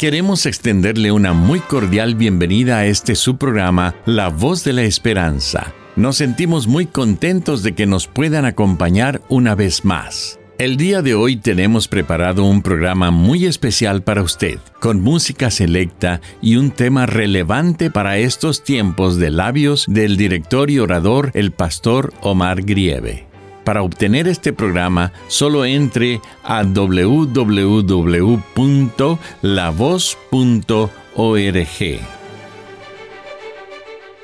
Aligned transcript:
Queremos 0.00 0.46
extenderle 0.46 1.12
una 1.12 1.34
muy 1.34 1.60
cordial 1.60 2.14
bienvenida 2.14 2.78
a 2.78 2.86
este 2.86 3.14
su 3.14 3.36
programa, 3.36 3.96
La 4.06 4.28
Voz 4.28 4.64
de 4.64 4.72
la 4.72 4.80
Esperanza. 4.84 5.74
Nos 5.94 6.16
sentimos 6.16 6.66
muy 6.66 6.86
contentos 6.86 7.62
de 7.62 7.74
que 7.74 7.84
nos 7.84 8.06
puedan 8.06 8.46
acompañar 8.46 9.20
una 9.28 9.54
vez 9.54 9.84
más. 9.84 10.40
El 10.56 10.78
día 10.78 11.02
de 11.02 11.14
hoy 11.14 11.36
tenemos 11.36 11.86
preparado 11.86 12.46
un 12.46 12.62
programa 12.62 13.10
muy 13.10 13.44
especial 13.44 14.02
para 14.02 14.22
usted, 14.22 14.58
con 14.80 15.02
música 15.02 15.50
selecta 15.50 16.22
y 16.40 16.56
un 16.56 16.70
tema 16.70 17.04
relevante 17.04 17.90
para 17.90 18.16
estos 18.16 18.64
tiempos 18.64 19.18
de 19.18 19.30
labios 19.30 19.84
del 19.86 20.16
director 20.16 20.70
y 20.70 20.78
orador 20.78 21.30
el 21.34 21.52
pastor 21.52 22.14
Omar 22.22 22.62
Grieve. 22.62 23.29
Para 23.70 23.84
obtener 23.84 24.26
este 24.26 24.52
programa, 24.52 25.12
solo 25.28 25.64
entre 25.64 26.20
a 26.42 26.64
www.lavoz.org. 26.64 27.60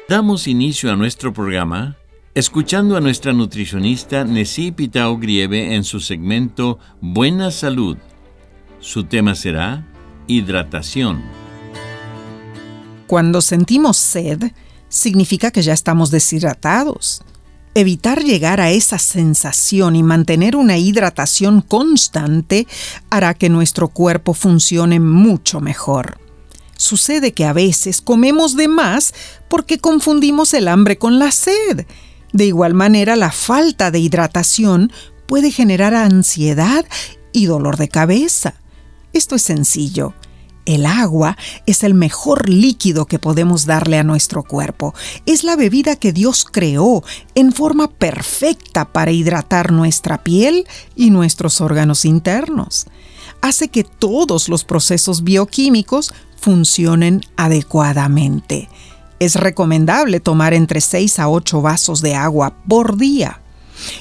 Damos 0.08 0.48
inicio 0.48 0.90
a 0.90 0.96
nuestro 0.96 1.32
programa 1.32 1.96
escuchando 2.34 2.96
a 2.96 3.00
nuestra 3.00 3.32
nutricionista 3.32 4.24
Nessie 4.24 4.72
Pitao 4.72 5.16
Grieve 5.16 5.76
en 5.76 5.84
su 5.84 6.00
segmento 6.00 6.80
Buena 7.00 7.52
Salud. 7.52 7.98
Su 8.80 9.04
tema 9.04 9.36
será 9.36 9.86
hidratación. 10.26 11.22
Cuando 13.06 13.40
sentimos 13.40 13.96
sed, 13.96 14.42
significa 14.88 15.52
que 15.52 15.62
ya 15.62 15.72
estamos 15.72 16.10
deshidratados. 16.10 17.22
Evitar 17.76 18.24
llegar 18.24 18.62
a 18.62 18.70
esa 18.70 18.98
sensación 18.98 19.96
y 19.96 20.02
mantener 20.02 20.56
una 20.56 20.78
hidratación 20.78 21.60
constante 21.60 22.66
hará 23.10 23.34
que 23.34 23.50
nuestro 23.50 23.88
cuerpo 23.88 24.32
funcione 24.32 24.98
mucho 24.98 25.60
mejor. 25.60 26.18
Sucede 26.78 27.32
que 27.32 27.44
a 27.44 27.52
veces 27.52 28.00
comemos 28.00 28.56
de 28.56 28.68
más 28.68 29.12
porque 29.48 29.76
confundimos 29.76 30.54
el 30.54 30.68
hambre 30.68 30.96
con 30.96 31.18
la 31.18 31.30
sed. 31.30 31.84
De 32.32 32.46
igual 32.46 32.72
manera, 32.72 33.14
la 33.14 33.30
falta 33.30 33.90
de 33.90 33.98
hidratación 33.98 34.90
puede 35.26 35.50
generar 35.50 35.94
ansiedad 35.94 36.86
y 37.34 37.44
dolor 37.44 37.76
de 37.76 37.90
cabeza. 37.90 38.54
Esto 39.12 39.34
es 39.34 39.42
sencillo. 39.42 40.14
El 40.66 40.84
agua 40.84 41.38
es 41.64 41.84
el 41.84 41.94
mejor 41.94 42.48
líquido 42.48 43.06
que 43.06 43.20
podemos 43.20 43.66
darle 43.66 43.98
a 43.98 44.04
nuestro 44.04 44.42
cuerpo. 44.42 44.94
Es 45.24 45.44
la 45.44 45.54
bebida 45.54 45.94
que 45.94 46.12
Dios 46.12 46.44
creó 46.44 47.04
en 47.36 47.52
forma 47.52 47.88
perfecta 47.88 48.84
para 48.84 49.12
hidratar 49.12 49.72
nuestra 49.72 50.24
piel 50.24 50.66
y 50.96 51.10
nuestros 51.10 51.60
órganos 51.60 52.04
internos. 52.04 52.86
Hace 53.42 53.68
que 53.68 53.84
todos 53.84 54.48
los 54.48 54.64
procesos 54.64 55.22
bioquímicos 55.22 56.12
funcionen 56.40 57.22
adecuadamente. 57.36 58.68
Es 59.20 59.36
recomendable 59.36 60.18
tomar 60.18 60.52
entre 60.52 60.80
6 60.80 61.20
a 61.20 61.28
8 61.28 61.62
vasos 61.62 62.02
de 62.02 62.16
agua 62.16 62.54
por 62.68 62.96
día. 62.96 63.40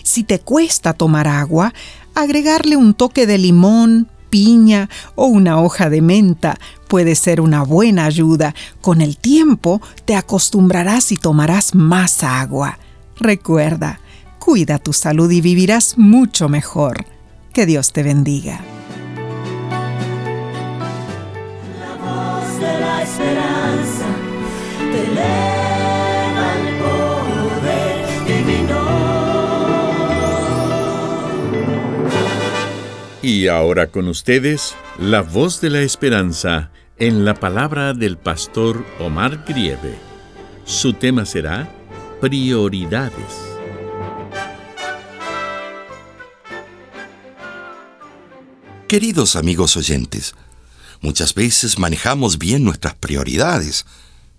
Si 0.04 0.24
te 0.24 0.40
cuesta 0.40 0.94
tomar 0.94 1.28
agua, 1.28 1.74
agregarle 2.16 2.76
un 2.76 2.96
toque 2.96 3.28
de 3.28 3.38
limón, 3.38 4.10
piña 4.36 4.90
o 5.16 5.28
una 5.28 5.62
hoja 5.62 5.90
de 5.90 6.02
menta 6.02 6.60
puede 6.90 7.16
ser 7.16 7.40
una 7.40 7.64
buena 7.64 8.04
ayuda. 8.04 8.54
Con 8.82 9.00
el 9.00 9.16
tiempo 9.16 9.82
te 10.04 10.14
acostumbrarás 10.14 11.14
y 11.14 11.18
tomarás 11.18 11.74
más 11.74 12.22
agua. 12.22 12.78
Recuerda, 13.18 14.02
cuida 14.38 14.78
tu 14.78 14.92
salud 14.92 15.32
y 15.32 15.40
vivirás 15.40 15.98
mucho 15.98 16.50
mejor. 16.50 17.06
Que 17.54 17.66
Dios 17.66 17.94
te 17.94 18.04
bendiga. 18.04 18.60
Y 33.28 33.48
ahora 33.48 33.88
con 33.88 34.08
ustedes, 34.08 34.76
la 35.00 35.24
voz 35.24 35.60
de 35.60 35.72
la 35.72 35.82
esperanza 35.82 36.70
en 37.00 37.26
la 37.26 37.34
palabra 37.34 37.96
del 37.96 38.20
pastor 38.20 38.86
Omar 39.00 39.44
Grieve. 39.48 39.98
Su 40.64 40.94
tema 40.94 41.26
será 41.26 41.68
Prioridades. 42.22 43.16
Queridos 48.88 49.36
amigos 49.36 49.76
oyentes, 49.76 50.36
muchas 51.02 51.34
veces 51.34 51.80
manejamos 51.80 52.38
bien 52.38 52.64
nuestras 52.64 52.94
prioridades, 52.94 53.88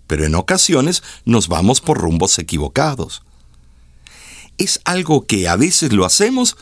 pero 0.07 0.23
en 0.23 0.33
ocasiones 0.33 1.03
nos 1.25 1.49
vamos 1.49 1.81
por 1.81 1.97
rumbos 1.97 2.39
equivocados. 2.39 3.21
Es 4.57 4.79
algo 4.85 5.25
que 5.25 5.49
a 5.49 5.57
veces 5.57 5.91
lo 5.91 6.05
hacemos 6.05 6.55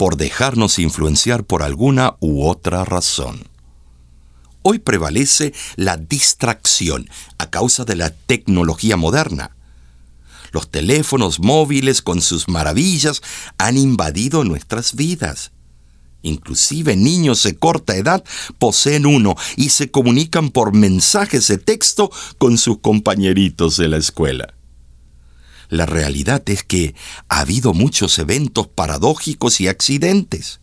por 0.00 0.16
dejarnos 0.16 0.78
influenciar 0.78 1.44
por 1.44 1.62
alguna 1.62 2.16
u 2.20 2.48
otra 2.48 2.86
razón. 2.86 3.46
Hoy 4.62 4.78
prevalece 4.78 5.52
la 5.76 5.98
distracción 5.98 7.06
a 7.36 7.50
causa 7.50 7.84
de 7.84 7.96
la 7.96 8.08
tecnología 8.08 8.96
moderna. 8.96 9.54
Los 10.52 10.70
teléfonos 10.70 11.38
móviles 11.38 12.00
con 12.00 12.22
sus 12.22 12.48
maravillas 12.48 13.20
han 13.58 13.76
invadido 13.76 14.42
nuestras 14.42 14.94
vidas. 14.94 15.52
Inclusive 16.22 16.96
niños 16.96 17.42
de 17.42 17.58
corta 17.58 17.94
edad 17.94 18.24
poseen 18.58 19.04
uno 19.04 19.36
y 19.58 19.68
se 19.68 19.90
comunican 19.90 20.48
por 20.48 20.72
mensajes 20.72 21.46
de 21.48 21.58
texto 21.58 22.10
con 22.38 22.56
sus 22.56 22.78
compañeritos 22.78 23.76
de 23.76 23.88
la 23.88 23.98
escuela. 23.98 24.54
La 25.70 25.86
realidad 25.86 26.42
es 26.50 26.64
que 26.64 26.96
ha 27.28 27.40
habido 27.40 27.72
muchos 27.72 28.18
eventos 28.18 28.66
paradójicos 28.66 29.60
y 29.60 29.68
accidentes. 29.68 30.58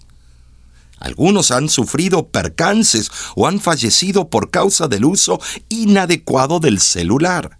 Algunos 1.00 1.52
han 1.52 1.70
sufrido 1.70 2.28
percances 2.28 3.10
o 3.36 3.48
han 3.48 3.62
fallecido 3.62 4.30
por 4.30 4.52
causa 4.52 4.90
del 4.90 5.06
uso 5.06 5.40
inadecuado 5.70 6.60
del 6.60 6.82
celular. 6.82 7.58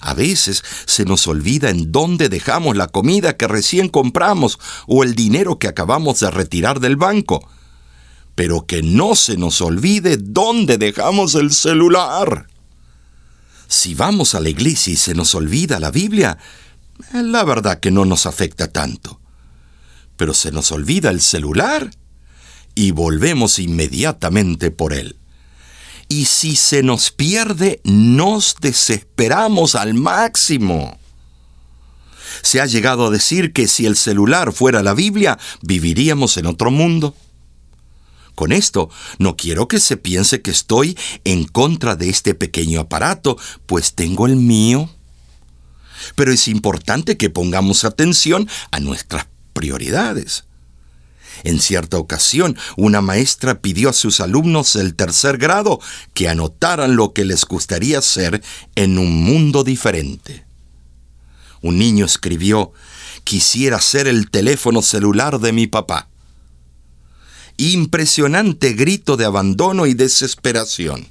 A 0.00 0.14
veces 0.14 0.64
se 0.86 1.04
nos 1.04 1.26
olvida 1.28 1.70
en 1.70 1.92
dónde 1.92 2.28
dejamos 2.28 2.76
la 2.76 2.88
comida 2.88 3.36
que 3.36 3.46
recién 3.46 3.88
compramos 3.88 4.58
o 4.88 5.04
el 5.04 5.14
dinero 5.14 5.58
que 5.58 5.68
acabamos 5.68 6.18
de 6.20 6.30
retirar 6.30 6.80
del 6.80 6.96
banco. 6.96 7.48
Pero 8.34 8.66
que 8.66 8.82
no 8.82 9.14
se 9.14 9.36
nos 9.36 9.60
olvide 9.60 10.16
dónde 10.16 10.78
dejamos 10.78 11.36
el 11.36 11.52
celular. 11.52 12.48
Si 13.68 13.94
vamos 13.94 14.34
a 14.34 14.40
la 14.40 14.48
iglesia 14.48 14.94
y 14.94 14.96
se 14.96 15.14
nos 15.14 15.34
olvida 15.34 15.78
la 15.78 15.90
Biblia, 15.90 16.38
la 17.12 17.44
verdad 17.44 17.78
que 17.78 17.90
no 17.90 18.06
nos 18.06 18.24
afecta 18.24 18.72
tanto. 18.72 19.20
Pero 20.16 20.32
se 20.32 20.50
nos 20.50 20.72
olvida 20.72 21.10
el 21.10 21.20
celular 21.20 21.90
y 22.74 22.92
volvemos 22.92 23.58
inmediatamente 23.58 24.70
por 24.70 24.94
él. 24.94 25.16
Y 26.08 26.24
si 26.24 26.56
se 26.56 26.82
nos 26.82 27.10
pierde, 27.10 27.80
nos 27.84 28.56
desesperamos 28.58 29.74
al 29.74 29.92
máximo. 29.92 30.98
Se 32.42 32.62
ha 32.62 32.66
llegado 32.66 33.06
a 33.06 33.10
decir 33.10 33.52
que 33.52 33.68
si 33.68 33.84
el 33.84 33.96
celular 33.96 34.52
fuera 34.52 34.82
la 34.82 34.94
Biblia, 34.94 35.38
viviríamos 35.60 36.38
en 36.38 36.46
otro 36.46 36.70
mundo. 36.70 37.14
Con 38.38 38.52
esto 38.52 38.88
no 39.18 39.36
quiero 39.36 39.66
que 39.66 39.80
se 39.80 39.96
piense 39.96 40.42
que 40.42 40.52
estoy 40.52 40.96
en 41.24 41.42
contra 41.42 41.96
de 41.96 42.08
este 42.08 42.36
pequeño 42.36 42.78
aparato, 42.78 43.36
pues 43.66 43.94
tengo 43.94 44.26
el 44.26 44.36
mío. 44.36 44.88
Pero 46.14 46.30
es 46.30 46.46
importante 46.46 47.16
que 47.16 47.30
pongamos 47.30 47.84
atención 47.84 48.48
a 48.70 48.78
nuestras 48.78 49.26
prioridades. 49.54 50.44
En 51.42 51.58
cierta 51.58 51.98
ocasión, 51.98 52.56
una 52.76 53.00
maestra 53.00 53.60
pidió 53.60 53.88
a 53.88 53.92
sus 53.92 54.20
alumnos 54.20 54.74
del 54.74 54.94
tercer 54.94 55.36
grado 55.36 55.80
que 56.14 56.28
anotaran 56.28 56.94
lo 56.94 57.12
que 57.12 57.24
les 57.24 57.44
gustaría 57.44 58.00
ser 58.02 58.40
en 58.76 59.00
un 59.00 59.20
mundo 59.20 59.64
diferente. 59.64 60.46
Un 61.60 61.76
niño 61.76 62.04
escribió, 62.06 62.70
Quisiera 63.24 63.80
ser 63.80 64.06
el 64.06 64.30
teléfono 64.30 64.80
celular 64.80 65.40
de 65.40 65.52
mi 65.52 65.66
papá. 65.66 66.08
Impresionante 67.58 68.72
grito 68.72 69.16
de 69.16 69.26
abandono 69.26 69.86
y 69.86 69.94
desesperación. 69.94 71.08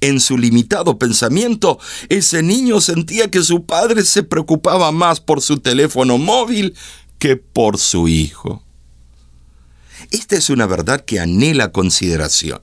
En 0.00 0.18
su 0.18 0.38
limitado 0.38 0.98
pensamiento, 0.98 1.78
ese 2.08 2.42
niño 2.42 2.80
sentía 2.80 3.30
que 3.30 3.42
su 3.42 3.64
padre 3.64 4.04
se 4.04 4.22
preocupaba 4.22 4.90
más 4.90 5.20
por 5.20 5.42
su 5.42 5.58
teléfono 5.58 6.18
móvil 6.18 6.74
que 7.18 7.36
por 7.36 7.78
su 7.78 8.08
hijo. 8.08 8.62
Esta 10.10 10.36
es 10.36 10.50
una 10.50 10.66
verdad 10.66 11.04
que 11.04 11.20
anhela 11.20 11.72
consideración. 11.72 12.60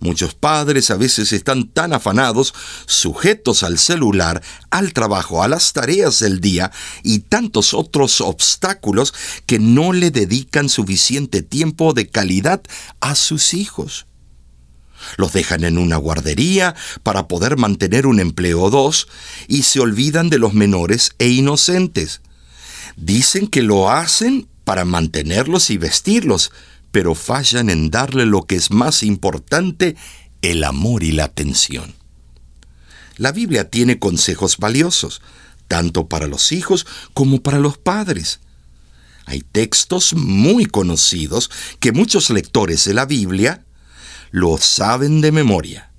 Muchos 0.00 0.34
padres 0.34 0.90
a 0.90 0.96
veces 0.96 1.32
están 1.32 1.68
tan 1.68 1.92
afanados, 1.92 2.54
sujetos 2.86 3.64
al 3.64 3.78
celular, 3.78 4.42
al 4.70 4.92
trabajo, 4.92 5.42
a 5.42 5.48
las 5.48 5.72
tareas 5.72 6.20
del 6.20 6.40
día 6.40 6.70
y 7.02 7.20
tantos 7.20 7.74
otros 7.74 8.20
obstáculos 8.20 9.12
que 9.46 9.58
no 9.58 9.92
le 9.92 10.12
dedican 10.12 10.68
suficiente 10.68 11.42
tiempo 11.42 11.94
de 11.94 12.08
calidad 12.08 12.62
a 13.00 13.16
sus 13.16 13.54
hijos. 13.54 14.06
Los 15.16 15.32
dejan 15.32 15.64
en 15.64 15.78
una 15.78 15.96
guardería 15.96 16.74
para 17.02 17.26
poder 17.26 17.56
mantener 17.56 18.06
un 18.06 18.20
empleo 18.20 18.62
o 18.62 18.70
dos 18.70 19.08
y 19.48 19.64
se 19.64 19.80
olvidan 19.80 20.30
de 20.30 20.38
los 20.38 20.54
menores 20.54 21.12
e 21.18 21.28
inocentes. 21.28 22.20
Dicen 22.96 23.48
que 23.48 23.62
lo 23.62 23.90
hacen 23.90 24.48
para 24.64 24.84
mantenerlos 24.84 25.70
y 25.70 25.78
vestirlos, 25.78 26.52
pero 26.90 27.14
fallan 27.14 27.70
en 27.70 27.90
darle 27.90 28.26
lo 28.26 28.42
que 28.42 28.56
es 28.56 28.70
más 28.70 29.02
importante, 29.02 29.96
el 30.42 30.64
amor 30.64 31.02
y 31.02 31.12
la 31.12 31.24
atención. 31.24 31.94
La 33.16 33.32
Biblia 33.32 33.68
tiene 33.68 33.98
consejos 33.98 34.58
valiosos, 34.58 35.20
tanto 35.66 36.08
para 36.08 36.26
los 36.26 36.52
hijos 36.52 36.86
como 37.14 37.42
para 37.42 37.58
los 37.58 37.76
padres. 37.76 38.40
Hay 39.26 39.40
textos 39.40 40.14
muy 40.14 40.66
conocidos 40.66 41.50
que 41.80 41.92
muchos 41.92 42.30
lectores 42.30 42.84
de 42.84 42.94
la 42.94 43.04
Biblia 43.04 43.64
lo 44.30 44.56
saben 44.58 45.20
de 45.20 45.32
memoria. 45.32 45.90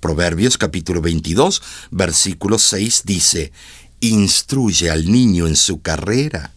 Proverbios 0.00 0.56
capítulo 0.56 1.00
22, 1.00 1.60
versículo 1.90 2.58
6 2.58 3.02
dice, 3.04 3.52
Instruye 4.00 4.90
al 4.90 5.10
niño 5.10 5.48
en 5.48 5.56
su 5.56 5.82
carrera 5.82 6.54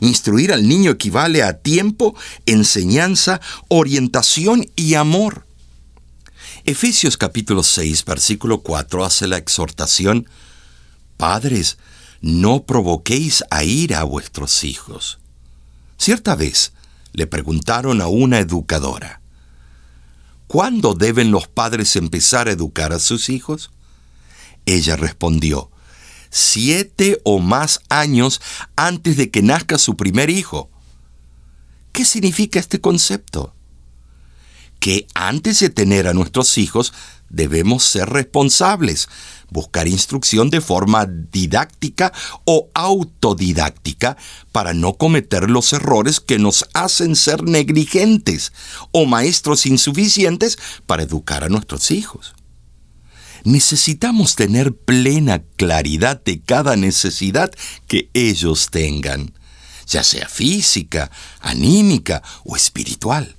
Instruir 0.00 0.52
al 0.52 0.68
niño 0.68 0.92
equivale 0.92 1.42
a 1.42 1.58
tiempo, 1.58 2.14
enseñanza, 2.46 3.40
orientación 3.68 4.66
y 4.76 4.94
amor. 4.94 5.46
Efesios 6.64 7.16
capítulo 7.16 7.62
6, 7.62 8.04
versículo 8.04 8.60
4 8.60 9.04
hace 9.04 9.26
la 9.26 9.38
exhortación, 9.38 10.28
Padres, 11.16 11.78
no 12.20 12.64
provoquéis 12.64 13.44
a 13.50 13.64
ira 13.64 14.00
a 14.00 14.04
vuestros 14.04 14.64
hijos. 14.64 15.18
Cierta 15.96 16.34
vez 16.34 16.72
le 17.12 17.26
preguntaron 17.26 18.00
a 18.00 18.06
una 18.06 18.38
educadora, 18.38 19.20
¿cuándo 20.46 20.94
deben 20.94 21.30
los 21.30 21.48
padres 21.48 21.96
empezar 21.96 22.48
a 22.48 22.52
educar 22.52 22.92
a 22.92 22.98
sus 22.98 23.28
hijos? 23.28 23.70
Ella 24.66 24.96
respondió, 24.96 25.70
siete 26.30 27.20
o 27.24 27.40
más 27.40 27.80
años 27.88 28.40
antes 28.76 29.16
de 29.16 29.30
que 29.30 29.42
nazca 29.42 29.78
su 29.78 29.96
primer 29.96 30.30
hijo. 30.30 30.70
¿Qué 31.92 32.04
significa 32.04 32.60
este 32.60 32.80
concepto? 32.80 33.54
Que 34.78 35.06
antes 35.14 35.60
de 35.60 35.68
tener 35.68 36.06
a 36.06 36.14
nuestros 36.14 36.56
hijos 36.56 36.94
debemos 37.28 37.84
ser 37.84 38.08
responsables, 38.08 39.08
buscar 39.50 39.88
instrucción 39.88 40.50
de 40.50 40.60
forma 40.60 41.06
didáctica 41.06 42.12
o 42.44 42.70
autodidáctica 42.74 44.16
para 44.52 44.72
no 44.72 44.94
cometer 44.94 45.50
los 45.50 45.72
errores 45.72 46.20
que 46.20 46.38
nos 46.38 46.66
hacen 46.74 47.16
ser 47.16 47.42
negligentes 47.42 48.52
o 48.92 49.04
maestros 49.06 49.66
insuficientes 49.66 50.58
para 50.86 51.02
educar 51.02 51.44
a 51.44 51.48
nuestros 51.48 51.90
hijos 51.90 52.34
necesitamos 53.44 54.36
tener 54.36 54.74
plena 54.74 55.42
claridad 55.56 56.22
de 56.22 56.40
cada 56.40 56.76
necesidad 56.76 57.50
que 57.86 58.10
ellos 58.14 58.68
tengan, 58.70 59.32
ya 59.86 60.04
sea 60.04 60.28
física, 60.28 61.10
anímica 61.40 62.22
o 62.44 62.56
espiritual. 62.56 63.36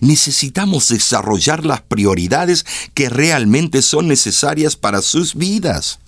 Necesitamos 0.00 0.88
desarrollar 0.88 1.64
las 1.64 1.80
prioridades 1.80 2.66
que 2.94 3.08
realmente 3.08 3.82
son 3.82 4.08
necesarias 4.08 4.76
para 4.76 5.00
sus 5.02 5.34
vidas. 5.34 6.00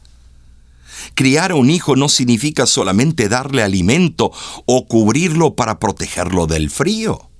Criar 1.14 1.52
a 1.52 1.54
un 1.56 1.70
hijo 1.70 1.96
no 1.96 2.08
significa 2.08 2.66
solamente 2.66 3.28
darle 3.28 3.62
alimento 3.62 4.30
o 4.66 4.86
cubrirlo 4.86 5.56
para 5.56 5.80
protegerlo 5.80 6.46
del 6.46 6.70
frío 6.70 7.31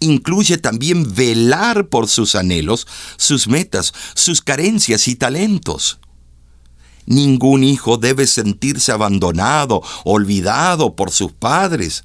incluye 0.00 0.58
también 0.58 1.14
velar 1.14 1.88
por 1.88 2.08
sus 2.08 2.34
anhelos, 2.34 2.86
sus 3.16 3.48
metas, 3.48 3.92
sus 4.14 4.40
carencias 4.40 5.08
y 5.08 5.16
talentos. 5.16 5.98
Ningún 7.06 7.64
hijo 7.64 7.98
debe 7.98 8.26
sentirse 8.26 8.92
abandonado, 8.92 9.82
olvidado 10.04 10.96
por 10.96 11.10
sus 11.10 11.32
padres. 11.32 12.04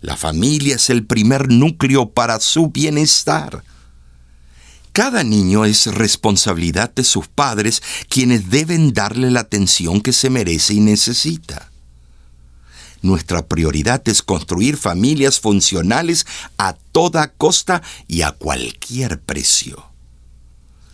La 0.00 0.16
familia 0.16 0.76
es 0.76 0.90
el 0.90 1.06
primer 1.06 1.50
núcleo 1.50 2.10
para 2.10 2.38
su 2.40 2.68
bienestar. 2.68 3.64
Cada 4.92 5.22
niño 5.22 5.64
es 5.64 5.86
responsabilidad 5.86 6.92
de 6.94 7.04
sus 7.04 7.28
padres, 7.28 7.82
quienes 8.08 8.50
deben 8.50 8.92
darle 8.92 9.30
la 9.30 9.40
atención 9.40 10.00
que 10.00 10.12
se 10.12 10.28
merece 10.28 10.74
y 10.74 10.80
necesita. 10.80 11.67
Nuestra 13.02 13.46
prioridad 13.46 14.02
es 14.08 14.22
construir 14.22 14.76
familias 14.76 15.38
funcionales 15.40 16.26
a 16.56 16.72
toda 16.72 17.32
costa 17.32 17.82
y 18.08 18.22
a 18.22 18.32
cualquier 18.32 19.20
precio. 19.20 19.86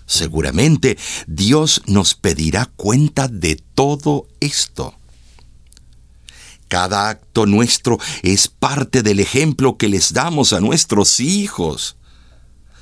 Seguramente 0.06 0.98
Dios 1.26 1.82
nos 1.86 2.14
pedirá 2.14 2.66
cuenta 2.76 3.28
de 3.28 3.56
todo 3.74 4.26
esto. 4.40 4.94
Cada 6.68 7.08
acto 7.08 7.46
nuestro 7.46 7.98
es 8.22 8.48
parte 8.48 9.02
del 9.02 9.20
ejemplo 9.20 9.78
que 9.78 9.88
les 9.88 10.12
damos 10.12 10.52
a 10.52 10.60
nuestros 10.60 11.20
hijos. 11.20 11.96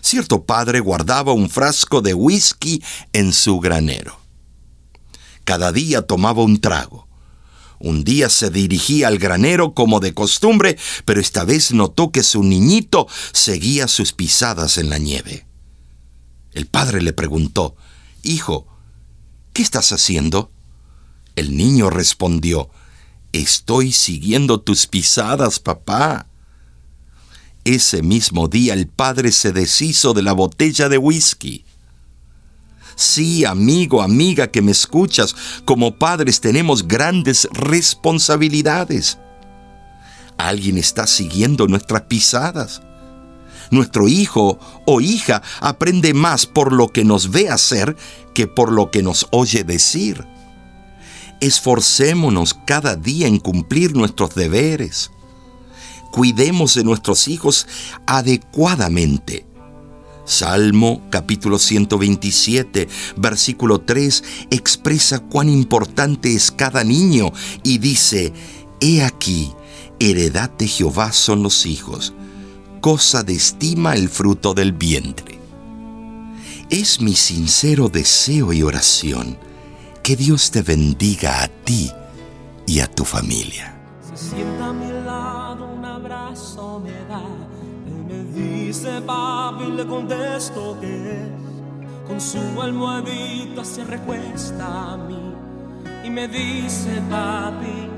Cierto 0.00 0.44
padre 0.44 0.80
guardaba 0.80 1.32
un 1.32 1.48
frasco 1.48 2.00
de 2.00 2.14
whisky 2.14 2.82
en 3.12 3.32
su 3.32 3.60
granero. 3.60 4.18
Cada 5.44 5.73
día 5.73 6.02
tomaba 6.02 6.42
un 6.42 6.61
trago. 6.61 7.06
Un 7.84 8.04
día 8.04 8.28
se 8.28 8.48
dirigía 8.48 9.08
al 9.08 9.18
granero 9.18 9.74
como 9.74 9.98
de 9.98 10.14
costumbre, 10.14 10.78
pero 11.04 11.20
esta 11.20 11.42
vez 11.42 11.72
notó 11.72 12.12
que 12.12 12.22
su 12.22 12.44
niñito 12.44 13.08
seguía 13.32 13.88
sus 13.88 14.12
pisadas 14.12 14.78
en 14.78 14.88
la 14.88 14.98
nieve. 14.98 15.46
El 16.52 16.66
padre 16.66 17.02
le 17.02 17.12
preguntó, 17.12 17.74
Hijo, 18.22 18.68
¿qué 19.52 19.62
estás 19.62 19.90
haciendo? 19.90 20.52
El 21.34 21.56
niño 21.56 21.90
respondió, 21.90 22.70
Estoy 23.32 23.90
siguiendo 23.90 24.60
tus 24.60 24.86
pisadas, 24.86 25.58
papá. 25.58 26.28
Ese 27.64 28.02
mismo 28.02 28.46
día 28.46 28.74
el 28.74 28.86
padre 28.86 29.32
se 29.32 29.50
deshizo 29.50 30.14
de 30.14 30.22
la 30.22 30.34
botella 30.34 30.88
de 30.88 30.98
whisky. 30.98 31.64
Sí, 33.02 33.44
amigo, 33.44 34.00
amiga 34.00 34.52
que 34.52 34.62
me 34.62 34.71
escuchas, 34.71 35.35
como 35.64 35.97
padres 35.97 36.40
tenemos 36.40 36.87
grandes 36.87 37.49
responsabilidades. 37.50 39.18
Alguien 40.38 40.78
está 40.78 41.09
siguiendo 41.09 41.66
nuestras 41.66 42.02
pisadas. 42.02 42.80
Nuestro 43.73 44.06
hijo 44.06 44.61
o 44.87 45.00
hija 45.00 45.42
aprende 45.61 46.14
más 46.14 46.47
por 46.47 46.73
lo 46.73 46.88
que 46.90 47.04
nos 47.04 47.32
ve 47.32 47.49
hacer 47.49 47.97
que 48.35 48.47
por 48.47 48.71
lo 48.71 48.92
que 48.92 49.02
nos 49.02 49.26
oye 49.32 49.64
decir. 49.64 50.25
Esforcémonos 51.40 52.54
cada 52.54 52.94
día 52.94 53.26
en 53.26 53.38
cumplir 53.38 53.97
nuestros 53.97 54.37
deberes. 54.37 55.11
Cuidemos 56.12 56.75
de 56.75 56.85
nuestros 56.85 57.26
hijos 57.26 57.66
adecuadamente 58.06 59.51
Salmo 60.25 61.02
capítulo 61.11 61.59
127, 61.59 62.88
versículo 63.17 63.81
3, 63.81 64.25
expresa 64.50 65.19
cuán 65.19 65.49
importante 65.49 66.35
es 66.35 66.52
cada 66.52 66.85
niño 66.85 67.33
y 67.64 67.79
dice, 67.79 68.33
He 68.81 69.02
aquí, 69.02 69.52
heredad 69.99 70.50
de 70.50 70.69
Jehová 70.69 71.12
son 71.12 71.43
los 71.43 71.67
hijos, 71.67 72.14
cosa 72.81 73.23
de 73.23 73.35
estima 73.35 73.95
el 73.95 74.09
fruto 74.09 74.55
del 74.55 74.73
vientre. 74.73 75.38
Es 76.71 77.00
mi 77.00 77.14
sincero 77.14 77.88
deseo 77.88 78.52
y 78.52 78.62
oración 78.62 79.37
que 80.02 80.17
Dios 80.17 80.50
te 80.50 80.62
bendiga 80.62 81.43
a 81.43 81.49
ti 81.49 81.91
y 82.67 82.81
a 82.81 82.87
tu 82.87 83.05
familia. 83.05 83.76
Dice 88.35 89.00
papi, 89.02 89.66
le 89.73 89.87
contesto 89.87 90.78
que 90.81 91.12
es. 91.12 91.42
Con 92.07 92.21
su 92.21 92.61
almohadita 92.61 93.64
se 93.64 93.85
recuesta 93.85 94.92
a 94.92 94.97
mí. 94.97 95.19
y 96.04 96.11
me 96.11 96.26
dice, 96.26 97.00
papi, 97.09 97.88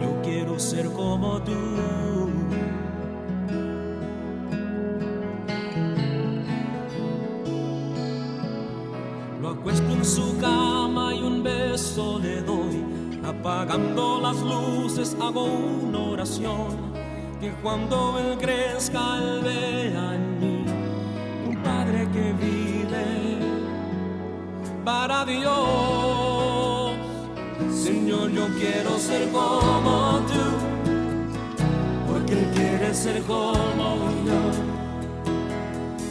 yo 0.00 0.20
quiero 0.22 0.58
ser 0.58 0.86
como 0.92 1.40
tú. 1.42 1.52
Lo 9.40 9.48
acuesto 9.50 9.92
en 9.92 10.04
su 10.04 10.36
cama 10.38 11.14
y 11.14 11.22
un 11.22 11.42
beso 11.42 12.18
le 12.18 12.42
doy. 12.42 12.84
Apagando 13.24 14.20
las 14.20 14.36
luces 14.42 15.16
hago 15.20 15.44
una 15.44 15.98
oración. 15.98 16.87
Que 17.40 17.52
cuando 17.62 18.18
él 18.18 18.36
crezca, 18.36 19.18
él 19.18 19.40
vea 19.44 20.14
en 20.16 20.40
mí 20.40 20.64
un 21.48 21.56
padre 21.62 22.08
que 22.12 22.32
vive 22.32 23.38
para 24.84 25.24
Dios. 25.24 26.90
Señor, 27.70 28.30
yo 28.32 28.48
quiero 28.58 28.98
ser 28.98 29.28
como 29.30 30.20
tú, 30.26 30.44
porque 32.10 32.32
Él 32.32 32.50
quiere 32.54 32.92
ser 32.92 33.22
como 33.22 34.10
yo. 34.26 34.42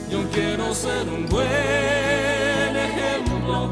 Yo 0.09 0.29
quiero 0.31 0.73
ser 0.73 1.09
un 1.09 1.25
buen 1.27 2.73
ejemplo, 2.87 3.71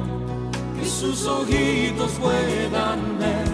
que 0.77 0.85
sus 0.85 1.25
ojitos 1.25 2.11
puedan 2.19 3.17
ver. 3.17 3.47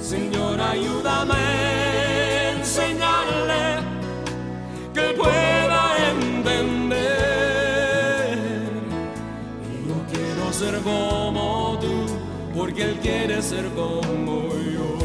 Señor, 0.00 0.58
ayúdame 0.60 2.13
a 2.78 2.82
enseñarle 2.82 3.82
que 4.92 5.14
pueda 5.16 6.10
entender. 6.10 6.98
Y 9.70 9.88
yo 9.88 9.96
quiero 10.12 10.52
ser 10.52 10.80
como 10.82 11.78
tú, 11.80 12.06
porque 12.56 12.82
Él 12.82 12.98
quiere 13.00 13.42
ser 13.42 13.70
como 13.74 14.48
yo. 14.72 14.98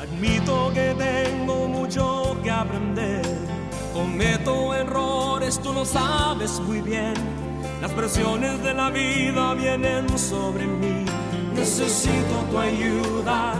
Admito 0.00 0.72
que 0.74 0.94
tengo 0.98 1.68
mucho 1.68 2.36
que 2.42 2.50
aprender. 2.50 3.22
Cometo 3.94 4.74
errores, 4.74 5.60
tú 5.60 5.72
lo 5.72 5.84
sabes 5.84 6.60
muy 6.60 6.80
bien. 6.80 7.14
Las 7.82 7.90
presiones 7.90 8.62
de 8.62 8.74
la 8.74 8.90
vida 8.90 9.54
vienen 9.54 10.16
sobre 10.16 10.68
mí. 10.68 11.04
Necesito 11.52 12.34
tu 12.48 12.56
ayuda, 12.56 13.54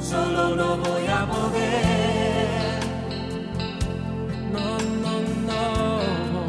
solo 0.00 0.54
no 0.54 0.76
voy 0.76 1.04
a 1.08 1.26
poder. 1.26 2.80
No, 4.52 4.78
no, 5.02 5.14
no. 5.48 6.46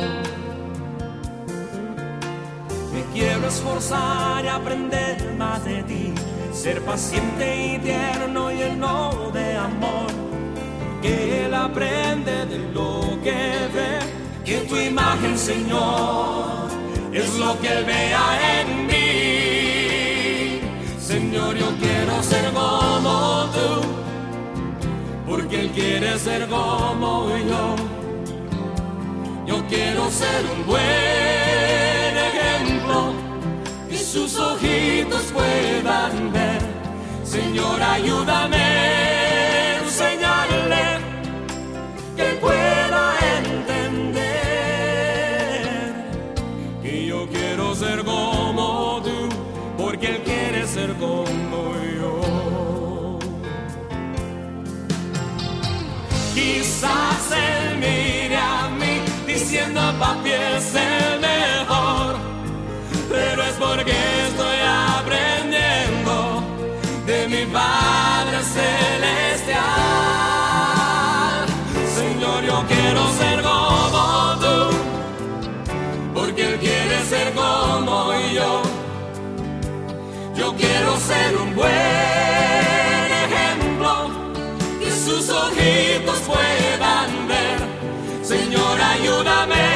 Me 2.93 3.01
quiero 3.15 3.47
esforzar 3.47 4.45
y 4.45 4.49
aprender 4.49 5.33
más 5.39 5.65
de 5.65 5.81
ti. 5.81 6.13
Ser 6.53 6.83
paciente 6.83 7.73
y 7.73 7.79
tierno 7.79 8.51
y 8.51 8.57
lleno 8.57 9.31
de 9.33 9.57
amor. 9.57 10.11
Que 11.01 11.45
Él 11.45 11.55
aprende 11.55 12.45
de 12.45 12.59
lo 12.75 13.19
que 13.23 13.67
ve. 13.73 14.17
Que 14.45 14.59
tu 14.59 14.77
imagen, 14.77 15.35
Señor, 15.35 16.76
es 17.13 17.35
lo 17.37 17.59
que 17.59 17.67
Él 17.67 17.85
vea 17.85 18.61
en 18.61 18.87
mí. 18.87 20.59
Señor, 20.99 21.55
yo 21.57 21.67
quiero 21.79 22.23
ser 22.23 22.51
como 22.53 23.45
tú. 23.53 23.81
Porque 25.25 25.61
Él 25.61 25.69
quiere 25.71 26.17
ser 26.19 26.47
como 26.47 27.29
yo. 27.29 27.75
Yo 29.45 29.65
quiero 29.67 30.11
ser 30.11 30.45
un 30.53 30.65
buen 30.65 32.17
ejemplo 32.29 33.13
y 33.89 33.97
sus 33.97 34.37
ojitos 34.37 35.23
puedan 35.33 36.33
ver. 36.33 36.61
Señor, 37.23 37.81
ayúdame 37.81 38.76
papi 59.99 60.31
es 60.31 60.75
el 60.75 61.19
mejor 61.19 62.27
pero 63.09 63.43
es 63.43 63.55
porque 63.55 63.95
estoy 64.27 64.57
aprendiendo 64.97 66.43
de 67.05 67.27
mi 67.27 67.45
Padre 67.45 68.43
Celestial. 68.43 69.57
Señor, 71.95 72.43
yo 72.43 72.63
quiero 72.67 73.07
ser 73.13 73.41
como 73.41 74.35
tú, 74.43 74.69
porque 76.13 76.53
Él 76.53 76.59
quiere 76.59 77.03
ser 77.05 77.33
como 77.33 78.13
yo. 78.33 78.61
Yo 80.35 80.53
quiero 80.55 80.97
ser 80.97 81.35
un 81.37 81.55
buen 81.55 81.71
ejemplo 83.25 84.09
y 84.79 84.91
sus 84.91 85.29
ojitos 85.29 86.19
puedan 86.19 87.27
ver. 87.27 87.57
Señor, 88.23 88.79
ayúdame 88.79 89.66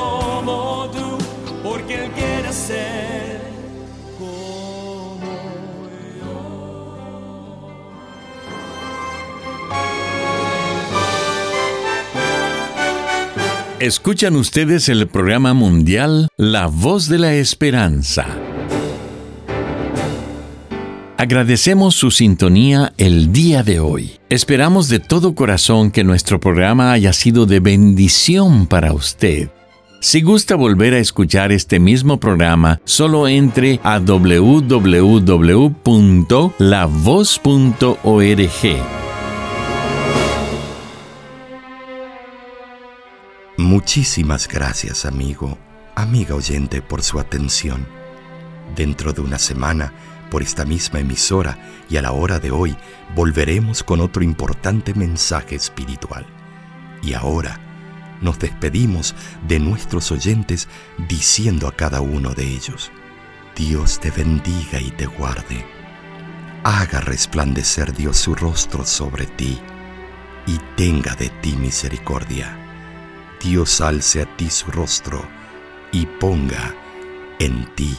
como 0.00 0.90
tú, 0.92 1.18
porque 1.62 2.04
él 2.04 2.10
quiere 2.12 2.52
ser 2.52 3.40
como 4.18 5.20
yo. 6.18 6.36
Escuchan 13.80 14.36
ustedes 14.36 14.88
el 14.88 15.06
programa 15.08 15.54
mundial 15.54 16.28
La 16.36 16.66
Voz 16.66 17.08
de 17.08 17.18
la 17.18 17.34
Esperanza. 17.34 18.26
Agradecemos 21.20 21.96
su 21.96 22.10
sintonía 22.10 22.94
el 22.96 23.30
día 23.30 23.62
de 23.62 23.78
hoy. 23.78 24.12
Esperamos 24.30 24.88
de 24.88 25.00
todo 25.00 25.34
corazón 25.34 25.90
que 25.90 26.02
nuestro 26.02 26.40
programa 26.40 26.92
haya 26.92 27.12
sido 27.12 27.44
de 27.44 27.60
bendición 27.60 28.66
para 28.66 28.94
usted. 28.94 29.50
Si 30.02 30.22
gusta 30.22 30.54
volver 30.56 30.94
a 30.94 30.98
escuchar 30.98 31.52
este 31.52 31.78
mismo 31.78 32.18
programa, 32.18 32.80
solo 32.84 33.28
entre 33.28 33.80
a 33.82 33.98
www.lavoz.org. 33.98 34.70
Muchísimas 43.58 44.48
gracias, 44.48 45.04
amigo, 45.04 45.58
amiga 45.94 46.34
oyente, 46.34 46.80
por 46.80 47.02
su 47.02 47.20
atención. 47.20 47.86
Dentro 48.74 49.12
de 49.12 49.20
una 49.20 49.38
semana, 49.38 49.92
por 50.30 50.40
esta 50.42 50.64
misma 50.64 51.00
emisora 51.00 51.58
y 51.90 51.98
a 51.98 52.02
la 52.02 52.12
hora 52.12 52.38
de 52.38 52.50
hoy, 52.50 52.74
volveremos 53.14 53.82
con 53.82 54.00
otro 54.00 54.22
importante 54.22 54.94
mensaje 54.94 55.56
espiritual. 55.56 56.24
Y 57.02 57.12
ahora, 57.12 57.60
nos 58.20 58.38
despedimos 58.38 59.14
de 59.46 59.58
nuestros 59.58 60.10
oyentes 60.12 60.68
diciendo 61.08 61.68
a 61.68 61.72
cada 61.72 62.00
uno 62.00 62.34
de 62.34 62.44
ellos, 62.44 62.90
Dios 63.56 64.00
te 64.00 64.10
bendiga 64.10 64.80
y 64.80 64.90
te 64.90 65.06
guarde. 65.06 65.64
Haga 66.64 67.00
resplandecer 67.00 67.94
Dios 67.94 68.18
su 68.18 68.34
rostro 68.34 68.84
sobre 68.84 69.26
ti 69.26 69.58
y 70.46 70.58
tenga 70.76 71.14
de 71.14 71.28
ti 71.28 71.56
misericordia. 71.56 72.56
Dios 73.42 73.80
alce 73.80 74.22
a 74.22 74.36
ti 74.36 74.50
su 74.50 74.70
rostro 74.70 75.26
y 75.92 76.06
ponga 76.06 76.74
en 77.38 77.74
ti 77.74 77.98